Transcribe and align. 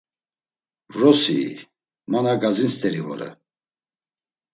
“Vrosi 0.95 1.35
i! 1.49 1.51
Ma 2.11 2.19
na 2.23 2.33
gazin 2.41 2.71
st̆eri 2.75 3.01
vore.” 3.05 3.29